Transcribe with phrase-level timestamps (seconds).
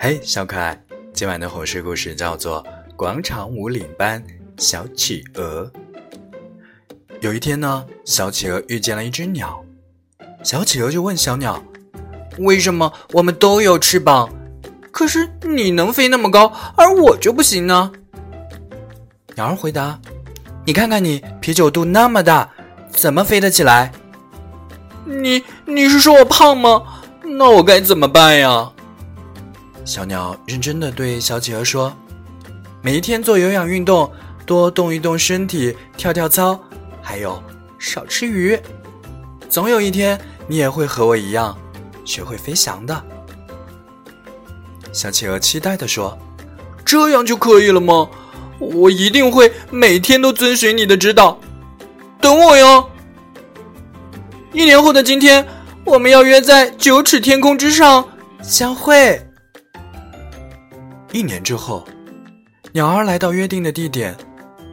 [0.00, 0.80] 嘿，小可爱，
[1.12, 2.62] 今晚的火事故事叫做
[2.94, 4.22] 《广场舞领班
[4.56, 5.64] 小企鹅》。
[7.20, 9.60] 有一天呢，小企鹅遇见了一只鸟，
[10.44, 11.60] 小企鹅就问小鸟
[12.38, 14.30] ：“为什么我们都有翅膀，
[14.92, 17.90] 可是你能飞那么高，而我就不行呢？”
[19.34, 19.98] 鸟儿回答
[20.64, 22.48] ：“你看看你啤酒肚那么大，
[22.88, 23.90] 怎么飞得起来？”
[25.04, 26.84] 你你是说我胖吗？
[27.24, 28.72] 那我该怎么办呀？
[29.88, 31.90] 小鸟认真的对小企鹅说
[32.84, 34.12] ：“每一天做有氧运动，
[34.44, 36.60] 多动一动身体，跳跳操，
[37.00, 37.42] 还有
[37.78, 38.60] 少吃鱼，
[39.48, 41.56] 总有一天你也会和我一样，
[42.04, 43.02] 学会飞翔的。”
[44.92, 46.18] 小企鹅期待的说
[46.84, 48.10] ：“这样就可以了吗？
[48.58, 51.40] 我一定会每天都遵循你的指导，
[52.20, 52.90] 等我哟。
[54.52, 55.48] 一年后的今天，
[55.86, 58.06] 我们要约在九尺天空之上
[58.42, 59.18] 相会。”
[61.10, 61.86] 一年之后，
[62.72, 64.14] 鸟儿来到约定的地点，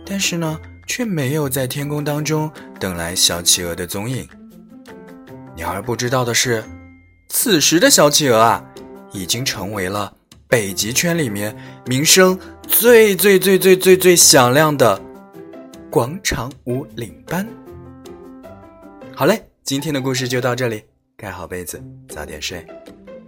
[0.06, 4.28] 但是呢，却没有在天空当中等来小企鹅的踪影。
[5.56, 6.64] 鸟儿不知道的是，
[7.30, 8.64] 此时的小企鹅啊，
[9.14, 10.14] 已经成为了
[10.50, 11.56] 北极圈里面
[11.86, 15.02] 名声最最最最最最响亮的
[15.90, 17.48] 广场舞领班。
[19.16, 20.84] 好嘞，今天的故事就到这里，
[21.16, 22.68] 盖好被子，早点睡，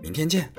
[0.01, 0.51] 明天见。